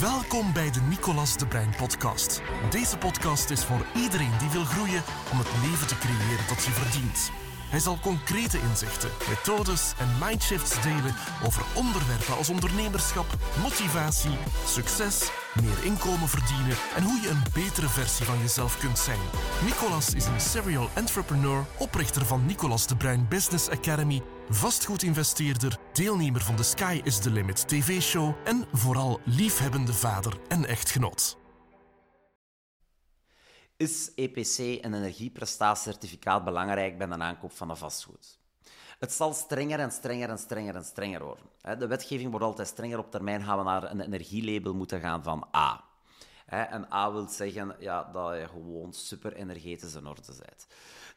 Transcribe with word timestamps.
Welkom 0.00 0.52
bij 0.52 0.70
de 0.70 0.80
Nicolas 0.80 1.36
de 1.36 1.46
Brein 1.46 1.74
podcast. 1.76 2.42
Deze 2.70 2.98
podcast 2.98 3.50
is 3.50 3.64
voor 3.64 3.86
iedereen 3.94 4.38
die 4.38 4.50
wil 4.50 4.64
groeien 4.64 5.02
om 5.32 5.38
het 5.38 5.48
leven 5.62 5.86
te 5.86 5.98
creëren 5.98 6.48
dat 6.48 6.64
je 6.64 6.70
verdient. 6.70 7.30
Hij 7.70 7.78
zal 7.78 7.98
concrete 8.02 8.58
inzichten, 8.68 9.10
methodes 9.28 9.92
en 9.98 10.08
mindshifts 10.26 10.82
delen 10.82 11.14
over 11.46 11.62
onderwerpen 11.74 12.36
als 12.36 12.48
ondernemerschap, 12.48 13.26
motivatie, 13.62 14.38
succes, 14.66 15.30
meer 15.54 15.84
inkomen 15.84 16.28
verdienen 16.28 16.76
en 16.96 17.02
hoe 17.02 17.20
je 17.20 17.28
een 17.28 17.42
betere 17.54 17.88
versie 17.88 18.26
van 18.26 18.38
jezelf 18.38 18.78
kunt 18.78 18.98
zijn. 18.98 19.18
Nicolas 19.64 20.14
is 20.14 20.26
een 20.26 20.40
serial 20.40 20.88
entrepreneur, 20.94 21.64
oprichter 21.78 22.26
van 22.26 22.46
Nicolas 22.46 22.86
de 22.86 22.96
Bruin 22.96 23.28
Business 23.28 23.68
Academy, 23.68 24.22
vastgoedinvesteerder, 24.48 25.78
deelnemer 25.92 26.40
van 26.40 26.56
de 26.56 26.62
Sky 26.62 27.00
is 27.04 27.18
the 27.18 27.30
Limit 27.30 27.68
TV-show 27.68 28.34
en 28.44 28.66
vooral 28.72 29.20
liefhebbende 29.24 29.92
vader 29.92 30.32
en 30.48 30.66
echtgenoot. 30.66 31.36
Is 33.76 34.14
EPC, 34.14 34.58
een 34.58 34.94
energieprestatiecertificaat, 34.94 36.44
belangrijk 36.44 36.98
bij 36.98 37.06
de 37.06 37.18
aankoop 37.18 37.52
van 37.52 37.70
een 37.70 37.76
vastgoed? 37.76 38.38
Het 38.98 39.12
zal 39.12 39.32
strenger 39.32 39.78
en 39.78 39.90
strenger 39.90 40.28
en 40.28 40.38
strenger 40.38 40.74
en 40.74 40.84
strenger 40.84 41.24
worden. 41.24 41.78
De 41.78 41.86
wetgeving 41.86 42.30
wordt 42.30 42.44
altijd 42.44 42.68
strenger. 42.68 42.98
Op 42.98 43.10
termijn 43.10 43.42
gaan 43.42 43.58
we 43.58 43.64
naar 43.64 43.90
een 43.90 44.00
energielabel 44.00 44.74
moeten 44.74 45.00
gaan 45.00 45.22
van 45.22 45.48
A. 45.56 45.84
En 46.46 46.92
A 46.92 47.12
wil 47.12 47.28
zeggen 47.28 47.76
ja, 47.78 48.04
dat 48.04 48.34
je 48.34 48.48
gewoon 48.48 48.92
super 48.92 49.32
energetisch 49.32 49.94
in 49.94 50.06
orde 50.06 50.22
bent. 50.26 50.66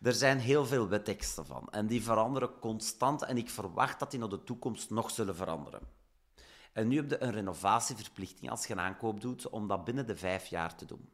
Er 0.02 0.13
zijn 0.13 0.39
heel 0.39 0.66
veel 0.66 0.88
wetteksten 0.88 1.45
van. 1.45 1.67
En 1.70 1.88
die 1.88 2.03
veranderen 2.03 2.59
constant. 2.59 3.23
En 3.23 3.38
ik 3.38 3.49
verwacht 3.49 4.00
dat 4.00 4.11
die 4.11 4.20
naar 4.20 4.30
de 4.30 4.44
toekomst 4.44 4.89
nog 4.89 5.11
zullen 5.11 5.36
veranderen. 5.36 5.81
En 6.73 6.88
nu 6.88 6.95
heb 6.95 7.09
je 7.09 7.23
een 7.23 7.31
renovatieverplichting 7.31 8.50
als 8.50 8.67
je 8.67 8.73
een 8.73 8.80
aankoop 8.80 9.22
doet, 9.22 9.50
om 9.50 9.67
dat 9.67 9.86
binnen 9.86 10.08
de 10.08 10.16
vijf 10.16 10.45
jaar 10.45 10.75
te 10.75 10.86
doen. 10.86 11.09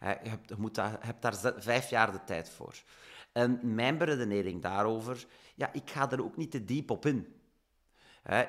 Je 0.00 0.28
hebt, 0.28 0.48
je 0.48 0.54
moet 0.58 0.74
daar, 0.74 0.96
hebt 1.00 1.22
daar 1.22 1.54
vijf 1.56 1.90
jaar 1.90 2.12
de 2.12 2.24
tijd 2.24 2.50
voor. 2.50 2.74
En 3.32 3.60
mijn 3.62 3.98
beredenering 3.98 4.62
daarover, 4.62 5.26
ja, 5.54 5.72
ik 5.72 5.90
ga 5.90 6.10
er 6.10 6.24
ook 6.24 6.36
niet 6.36 6.50
te 6.50 6.64
diep 6.64 6.90
op 6.90 7.06
in. 7.06 7.26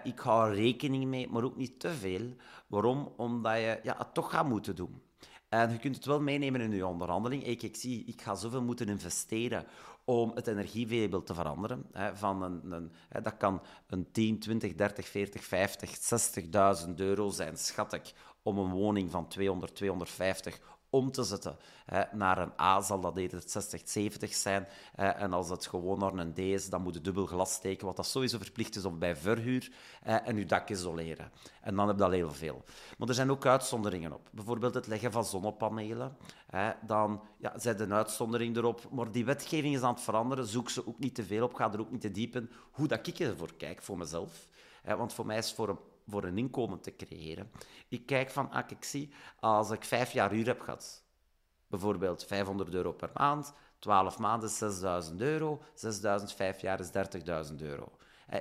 ik 0.03 0.19
hou 0.19 0.49
er 0.49 0.55
rekening 0.55 1.05
mee, 1.05 1.29
maar 1.29 1.43
ook 1.43 1.57
niet 1.57 1.79
te 1.79 1.89
veel. 1.89 2.33
Waarom? 2.67 3.13
Omdat 3.17 3.55
je 3.55 3.79
ja, 3.83 3.95
het 3.97 4.13
toch 4.13 4.31
gaat 4.31 4.47
moeten 4.47 4.75
doen. 4.75 5.01
En 5.49 5.71
je 5.71 5.77
kunt 5.77 5.95
het 5.95 6.05
wel 6.05 6.21
meenemen 6.21 6.61
in 6.61 6.71
je 6.71 6.87
onderhandeling. 6.87 7.43
Ik, 7.43 7.63
ik 7.63 7.75
zie, 7.75 8.05
ik 8.05 8.21
ga 8.21 8.35
zoveel 8.35 8.63
moeten 8.63 8.89
investeren 8.89 9.65
om 10.05 10.31
het 10.35 10.47
energieweebel 10.47 11.23
te 11.23 11.33
veranderen. 11.33 11.85
van 12.13 12.41
een, 12.41 12.71
een, 12.71 12.91
dat 13.23 13.37
kan 13.37 13.61
een 13.87 14.11
10, 14.11 14.39
20, 14.39 14.75
30, 14.75 15.07
40, 15.07 15.43
50, 15.43 15.97
60.000 16.87 16.93
euro 16.95 17.29
zijn, 17.29 17.57
schat 17.57 17.93
ik, 17.93 18.13
om 18.41 18.57
een 18.57 18.71
woning 18.71 19.11
van 19.11 19.27
200, 19.27 19.75
250 19.75 20.59
om 20.93 21.11
te 21.11 21.23
zetten. 21.23 21.57
naar 22.11 22.37
een 22.37 22.51
A 22.59 22.81
zal 22.81 22.99
dat 22.99 23.17
eerder 23.17 23.41
60, 23.45 23.81
70 23.85 24.33
zijn. 24.33 24.67
en 24.95 25.33
als 25.33 25.49
het 25.49 25.67
gewoon 25.67 25.99
naar 25.99 26.13
een 26.13 26.33
D 26.33 26.37
is, 26.37 26.69
dan 26.69 26.81
moet 26.81 26.93
je 26.93 27.01
dubbel 27.01 27.25
glas 27.25 27.53
steken, 27.53 27.85
wat 27.85 27.95
dat 27.95 28.05
sowieso 28.05 28.37
verplicht 28.37 28.75
is 28.75 28.85
of 28.85 28.97
bij 28.97 29.15
verhuur, 29.15 29.71
en 30.01 30.37
je 30.37 30.45
dak 30.45 30.69
isoleren. 30.69 31.31
En 31.61 31.75
dan 31.75 31.87
heb 31.87 31.97
je 31.97 32.03
al 32.03 32.11
heel 32.11 32.31
veel. 32.31 32.63
Maar 32.97 33.07
er 33.07 33.13
zijn 33.13 33.31
ook 33.31 33.45
uitzonderingen 33.45 34.13
op. 34.13 34.29
Bijvoorbeeld 34.31 34.73
het 34.73 34.87
leggen 34.87 35.11
van 35.11 35.25
zonnepanelen. 35.25 36.17
dan 36.81 37.21
ja, 37.37 37.59
zet 37.59 37.79
een 37.79 37.93
uitzondering 37.93 38.57
erop. 38.57 38.81
Maar 38.91 39.11
die 39.11 39.25
wetgeving 39.25 39.75
is 39.75 39.81
aan 39.81 39.93
het 39.93 40.03
veranderen. 40.03 40.47
Zoek 40.47 40.69
ze 40.69 40.87
ook 40.87 40.99
niet 40.99 41.15
te 41.15 41.23
veel 41.23 41.43
op. 41.43 41.53
Ga 41.53 41.73
er 41.73 41.79
ook 41.79 41.91
niet 41.91 42.01
te 42.01 42.11
diep 42.11 42.35
in. 42.35 42.49
Hoe 42.71 42.87
dat 42.87 43.07
ik 43.07 43.19
ervoor 43.19 43.53
kijk, 43.57 43.81
voor 43.81 43.97
mezelf. 43.97 44.47
Want 44.83 45.13
voor 45.13 45.25
mij 45.25 45.37
is 45.37 45.53
voor 45.53 45.69
een 45.69 45.79
voor 46.07 46.23
een 46.23 46.37
inkomen 46.37 46.79
te 46.81 46.95
creëren. 46.95 47.51
Ik 47.87 48.05
kijk 48.05 48.29
van, 48.29 48.51
ah, 48.51 48.69
ik 48.69 48.83
zie, 48.83 49.13
als 49.39 49.71
ik 49.71 49.83
vijf 49.83 50.11
jaar 50.11 50.31
huur 50.31 50.45
heb 50.45 50.59
gehad, 50.59 51.03
bijvoorbeeld 51.67 52.25
500 52.25 52.73
euro 52.73 52.91
per 52.91 53.09
maand, 53.13 53.53
12 53.79 54.19
maanden 54.19 54.49
6000 54.49 55.21
euro, 55.21 55.61
6000, 55.73 56.33
vijf 56.33 56.61
jaar 56.61 56.79
is 56.79 56.91
30.000 57.49 57.55
euro. 57.61 57.91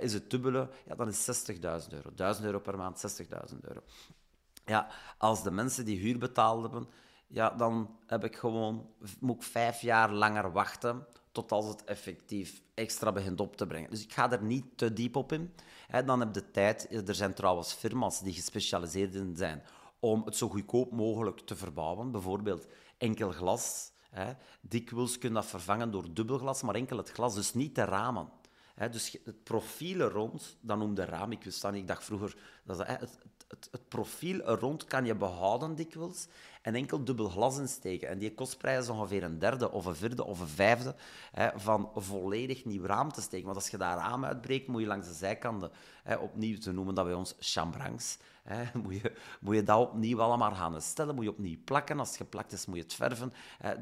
Is 0.01 0.13
het 0.13 0.31
dubbele, 0.31 0.69
ja, 0.87 0.95
dan 0.95 1.09
is 1.09 1.47
60.000 1.51 1.61
euro. 1.91 2.15
1000 2.15 2.47
euro 2.47 2.59
per 2.59 2.77
maand, 2.77 3.21
60.000 3.53 3.59
euro. 3.61 3.81
Ja, 4.65 4.89
als 5.19 5.43
de 5.43 5.51
mensen 5.51 5.85
die 5.85 5.99
huur 5.99 6.19
betaald 6.19 6.63
hebben, 6.63 6.89
ja, 7.27 7.51
dan 7.51 7.99
heb 8.07 8.25
ik 8.25 8.37
gewoon, 8.37 8.91
moet 9.21 9.37
ik 9.37 9.43
vijf 9.43 9.81
jaar 9.81 10.13
langer 10.13 10.53
wachten 10.53 11.07
tot 11.33 11.53
als 11.53 11.67
het 11.67 11.85
effectief 11.85 12.63
extra 12.75 13.13
begint 13.13 13.41
op 13.41 13.57
te 13.57 13.67
brengen. 13.67 13.91
Dus 13.91 14.03
ik 14.03 14.13
ga 14.13 14.33
er 14.33 14.43
niet 14.43 14.65
te 14.77 14.93
diep 14.93 15.17
op 15.17 15.33
in. 15.33 15.55
dan 16.05 16.21
heb 16.21 16.35
je 16.35 16.51
tijd. 16.51 17.09
Er 17.09 17.15
zijn 17.15 17.35
trouwens 17.35 17.73
firma's 17.73 18.21
die 18.21 18.35
gespecialiseerd 18.35 19.15
in 19.15 19.37
zijn 19.37 19.63
om 20.01 20.23
het 20.25 20.37
zo 20.37 20.49
goedkoop 20.49 20.93
mogelijk 20.93 21.41
te 21.41 21.57
verbouwen. 21.57 22.11
Bijvoorbeeld 22.11 22.67
enkel 22.99 23.31
glas. 23.31 23.91
Hè. 24.11 24.33
Dikwijls 24.61 25.19
kun 25.19 25.33
dat 25.33 25.47
vervangen 25.47 25.91
door 25.91 26.15
dubbelglas, 26.15 26.63
maar 26.63 26.75
enkel 26.75 26.97
het 26.97 27.11
glas, 27.11 27.35
dus 27.35 27.55
niet 27.55 27.75
de 27.75 27.85
ramen. 27.85 28.29
Dus 28.91 29.17
het 29.25 29.43
profiel 29.43 30.01
er 30.01 30.11
rond, 30.11 30.57
dat 30.61 30.79
noemde 30.79 31.05
raam, 31.05 31.33
ik 31.33 31.45
wist 31.45 31.65
ik 31.65 31.87
dacht 31.87 32.05
vroeger, 32.05 32.37
dat 32.65 32.79
het, 32.79 33.19
het, 33.49 33.69
het, 33.71 33.89
profiel 33.89 34.41
er 34.41 34.59
rond 34.59 34.85
kan 34.85 35.05
je 35.05 35.15
behouden 35.15 35.75
dikwijls 35.75 36.27
en 36.63 36.75
enkel 36.75 37.05
dubbel 37.05 37.29
glas 37.29 37.59
insteken. 37.59 38.09
En 38.09 38.19
die 38.19 38.35
kostprijs 38.35 38.83
is 38.83 38.89
ongeveer 38.89 39.23
een 39.23 39.39
derde 39.39 39.71
of 39.71 39.85
een 39.85 39.95
vierde 39.95 40.25
of 40.25 40.41
een 40.41 40.49
vijfde 40.49 40.95
hè, 41.33 41.49
van 41.55 41.91
volledig 41.95 42.65
nieuw 42.65 42.85
raam 42.85 43.13
te 43.13 43.21
steken. 43.21 43.45
Want 43.45 43.57
als 43.57 43.69
je 43.69 43.77
daar 43.77 43.97
raam 43.97 44.25
uitbreekt, 44.25 44.67
moet 44.67 44.81
je 44.81 44.87
langs 44.87 45.09
de 45.09 45.15
zijkanten 45.15 45.71
opnieuw 46.21 46.59
te 46.59 46.73
noemen 46.73 46.95
dat 46.95 47.05
bij 47.05 47.15
ons 47.15 47.35
chambrangs. 47.39 48.19
Moet, 48.83 49.01
je, 49.01 49.13
moet 49.41 49.55
je 49.55 49.63
dat 49.63 49.89
opnieuw 49.89 50.21
allemaal 50.21 50.55
gaan 50.55 50.81
stellen, 50.81 51.15
moet 51.15 51.25
je 51.25 51.31
opnieuw 51.31 51.59
plakken. 51.65 51.99
Als 51.99 52.09
het 52.09 52.17
geplakt 52.17 52.53
is, 52.53 52.67
moet 52.67 52.77
je 52.77 52.83
het 52.83 52.95
verven. 52.95 53.33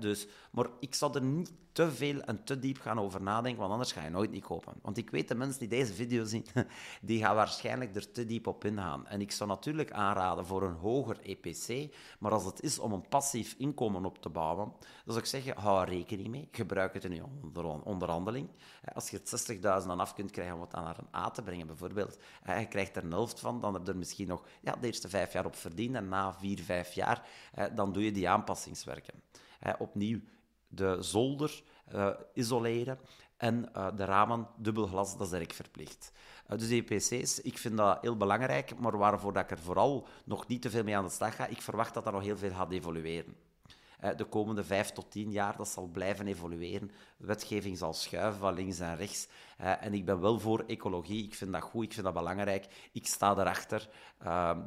Dus, 0.00 0.26
maar 0.50 0.66
ik 0.80 0.94
zou 0.94 1.14
er 1.14 1.22
niet 1.22 1.52
te 1.72 1.92
veel 1.92 2.20
en 2.20 2.44
te 2.44 2.58
diep 2.58 2.78
gaan 2.80 3.00
over 3.00 3.22
nadenken, 3.22 3.60
want 3.60 3.72
anders 3.72 3.92
ga 3.92 4.02
je 4.02 4.10
nooit 4.10 4.30
niet 4.30 4.44
kopen. 4.44 4.74
Want 4.82 4.96
ik 4.96 5.10
weet, 5.10 5.28
de 5.28 5.34
mensen 5.34 5.58
die 5.58 5.68
deze 5.68 5.92
video 5.92 6.24
zien, 6.24 6.46
die 7.02 7.20
gaan 7.20 7.34
waarschijnlijk 7.34 7.96
er 7.96 8.12
te 8.12 8.24
diep 8.24 8.46
op 8.46 8.64
ingaan. 8.64 9.06
En 9.06 9.20
ik 9.20 9.32
zou 9.32 9.48
natuurlijk 9.48 9.92
aanraden 9.92 10.46
voor 10.46 10.62
een 10.62 10.74
hoger 10.74 11.18
EPC, 11.22 11.94
maar 12.18 12.32
als 12.32 12.44
het 12.44 12.62
is 12.62 12.78
om 12.78 12.92
een 12.92 13.08
passief 13.08 13.54
inkomen 13.58 14.04
op 14.04 14.22
te 14.22 14.28
bouwen, 14.28 14.72
dan 14.80 14.80
zou 15.04 15.18
ik 15.18 15.24
zeggen, 15.24 15.56
hou 15.56 15.82
er 15.82 15.88
rekening 15.88 16.28
mee. 16.28 16.48
Gebruik 16.50 16.94
het 16.94 17.04
in 17.04 17.14
je 17.14 17.24
onderhandeling. 17.84 18.48
Als 18.94 19.10
je 19.10 19.16
het 19.16 19.50
60.000 19.52 19.60
dan 19.60 20.00
af 20.00 20.14
kunt 20.14 20.30
krijgen 20.30 20.54
om 20.54 20.60
het 20.60 20.72
naar 20.72 20.98
een 20.98 21.20
A 21.20 21.30
te 21.30 21.42
brengen, 21.42 21.66
bijvoorbeeld, 21.66 22.18
je 22.46 22.66
krijgt 22.68 22.96
er 22.96 23.04
een 23.04 23.10
helft 23.10 23.40
van, 23.40 23.60
dan 23.60 23.74
heb 23.74 23.86
je 23.86 23.92
er 23.92 23.98
misschien 23.98 24.28
nog 24.28 24.44
ja, 24.60 24.76
de 24.80 24.86
eerste 24.86 25.08
vijf 25.08 25.32
jaar 25.32 25.46
op 25.46 25.56
verdiend 25.56 25.94
en 25.94 26.08
na 26.08 26.32
vier, 26.32 26.58
vijf 26.58 26.92
jaar, 26.92 27.28
dan 27.74 27.92
doe 27.92 28.04
je 28.04 28.12
die 28.12 28.28
aanpassingswerken. 28.28 29.22
Opnieuw, 29.78 30.20
de 30.68 30.96
zolder 31.00 31.62
uh, 31.94 32.10
isoleren 32.34 32.98
en 33.36 33.70
uh, 33.76 33.88
de 33.96 34.04
ramen 34.04 34.48
dubbelglas, 34.56 35.16
dat 35.16 35.26
is 35.26 35.32
eigenlijk 35.32 35.52
verplicht. 35.52 36.12
Uh, 36.50 36.58
dus 36.58 36.70
EPC's, 36.70 37.40
ik 37.40 37.58
vind 37.58 37.76
dat 37.76 37.98
heel 38.00 38.16
belangrijk, 38.16 38.78
maar 38.78 38.98
waarvoor 38.98 39.32
dat 39.32 39.42
ik 39.42 39.50
er 39.50 39.58
vooral 39.58 40.06
nog 40.24 40.46
niet 40.46 40.62
te 40.62 40.70
veel 40.70 40.84
mee 40.84 40.96
aan 40.96 41.04
de 41.04 41.10
slag 41.10 41.36
ga, 41.36 41.46
ik 41.46 41.62
verwacht 41.62 41.94
dat 41.94 42.04
dat 42.04 42.12
nog 42.12 42.22
heel 42.22 42.36
veel 42.36 42.50
gaat 42.50 42.72
evolueren. 42.72 43.36
De 44.16 44.24
komende 44.24 44.64
vijf 44.64 44.90
tot 44.90 45.10
tien 45.10 45.30
jaar, 45.30 45.56
dat 45.56 45.68
zal 45.68 45.86
blijven 45.86 46.26
evolueren. 46.26 46.90
Wetgeving 47.16 47.78
zal 47.78 47.92
schuiven 47.92 48.40
van 48.40 48.54
links 48.54 48.80
en 48.80 48.96
rechts. 48.96 49.28
En 49.56 49.94
ik 49.94 50.04
ben 50.04 50.20
wel 50.20 50.40
voor 50.40 50.64
ecologie, 50.66 51.24
ik 51.24 51.34
vind 51.34 51.52
dat 51.52 51.62
goed, 51.62 51.84
ik 51.84 51.92
vind 51.92 52.04
dat 52.04 52.14
belangrijk. 52.14 52.66
Ik 52.92 53.06
sta 53.06 53.36
erachter, 53.36 53.88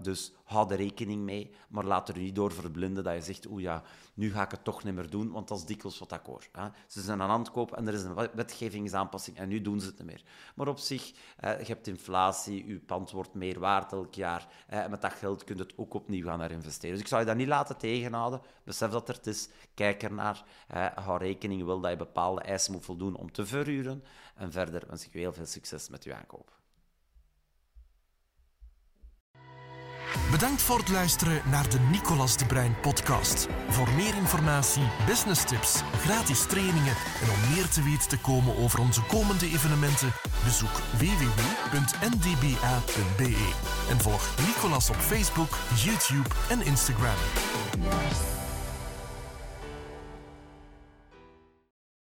dus 0.02 0.34
hou 0.44 0.72
er 0.72 0.78
rekening 0.78 1.22
mee, 1.22 1.52
maar 1.70 1.84
laat 1.84 2.10
er 2.10 2.18
niet 2.18 2.36
door 2.36 2.52
verblinden 2.52 3.04
dat 3.04 3.14
je 3.14 3.22
zegt, 3.22 3.46
oeh 3.46 3.62
ja, 3.62 3.84
nu 4.14 4.32
ga 4.32 4.44
ik 4.44 4.52
het 4.52 4.64
toch 4.64 4.84
niet 4.84 4.94
meer 4.94 5.10
doen, 5.10 5.32
want 5.32 5.48
dat 5.48 5.58
is 5.58 5.66
dikwijls 5.66 6.00
wat 6.00 6.12
akkoord. 6.12 6.50
Ze 6.88 7.02
zijn 7.02 7.22
aan 7.22 7.30
handkoop 7.30 7.76
en 7.76 7.88
er 7.88 7.94
is 7.94 8.04
een 8.04 8.30
wetgevingsaanpassing 8.34 9.38
en 9.38 9.48
nu 9.48 9.62
doen 9.62 9.80
ze 9.80 9.88
het 9.88 9.98
niet 9.98 10.08
meer. 10.08 10.24
Maar 10.56 10.68
op 10.68 10.78
zich, 10.78 11.08
je 11.40 11.64
hebt 11.66 11.88
inflatie, 11.88 12.68
je 12.68 12.80
pand 12.80 13.12
wordt 13.12 13.34
meer 13.34 13.60
waard 13.60 13.92
elk 13.92 14.14
jaar 14.14 14.48
en 14.68 14.90
met 14.90 15.02
dat 15.02 15.14
geld 15.14 15.44
kun 15.44 15.56
je 15.56 15.62
het 15.62 15.78
ook 15.78 15.94
opnieuw 15.94 16.25
gaan 16.25 16.50
investeren. 16.50 16.92
Dus 16.92 17.02
ik 17.02 17.07
zou 17.07 17.22
je 17.22 17.28
dat 17.28 17.36
niet 17.36 17.48
laten 17.48 17.78
tegenhouden. 17.78 18.42
Besef 18.63 18.92
dat 18.92 19.10
er 19.10 19.19
is, 19.28 19.50
kijk 19.74 20.04
ernaar, 20.04 20.44
hou 20.96 21.18
rekening 21.18 21.64
wel 21.64 21.80
dat 21.80 21.92
je 21.92 21.98
bepaalde 21.98 22.42
eisen 22.42 22.72
moet 22.72 22.86
voldoen 22.86 23.16
om 23.16 23.31
te 23.31 23.46
verhuren. 23.46 24.04
En 24.36 24.52
verder 24.52 24.84
wens 24.88 25.06
ik 25.06 25.14
je 25.14 25.20
heel 25.20 25.34
veel 25.34 25.46
succes 25.46 25.90
met 25.90 26.04
je 26.04 26.16
aankoop. 26.16 26.62
Bedankt 30.31 30.62
voor 30.62 30.78
het 30.78 30.90
luisteren 30.90 31.42
naar 31.50 31.70
de 31.70 31.80
Nicolas 31.80 32.38
de 32.38 32.46
Bruin 32.46 32.75
podcast. 32.81 33.48
Voor 33.70 33.90
meer 33.90 34.16
informatie, 34.16 34.84
business 35.06 35.46
tips, 35.46 35.81
gratis 35.98 36.46
trainingen 36.46 36.96
en 37.22 37.30
om 37.30 37.54
meer 37.54 37.68
te 37.68 37.84
weten 37.84 38.10
te 38.10 38.19
komen 38.19 38.58
over 38.58 38.80
onze 38.80 39.02
komende 39.02 39.46
evenementen, 39.46 40.12
bezoek 40.44 40.78
www.ndba.be 40.98 42.34
en 43.90 44.00
volg 44.00 44.38
Nicolas 44.48 44.90
op 44.90 44.96
Facebook, 44.96 45.58
YouTube 45.76 46.30
en 46.50 46.62
Instagram. 46.62 47.18